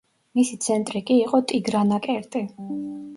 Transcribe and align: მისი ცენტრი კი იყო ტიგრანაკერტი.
მისი 0.37 0.55
ცენტრი 0.67 1.01
კი 1.09 1.17
იყო 1.25 1.41
ტიგრანაკერტი. 1.51 2.43